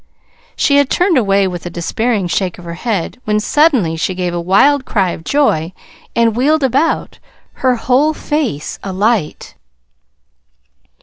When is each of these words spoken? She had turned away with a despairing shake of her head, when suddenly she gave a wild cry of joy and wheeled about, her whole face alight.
She 0.55 0.77
had 0.77 0.89
turned 0.89 1.15
away 1.15 1.47
with 1.47 1.67
a 1.67 1.69
despairing 1.69 2.25
shake 2.27 2.57
of 2.57 2.65
her 2.65 2.73
head, 2.73 3.21
when 3.25 3.39
suddenly 3.39 3.95
she 3.95 4.15
gave 4.15 4.33
a 4.33 4.41
wild 4.41 4.83
cry 4.83 5.11
of 5.11 5.23
joy 5.23 5.73
and 6.15 6.35
wheeled 6.35 6.63
about, 6.63 7.19
her 7.61 7.75
whole 7.75 8.15
face 8.15 8.79
alight. 8.81 9.53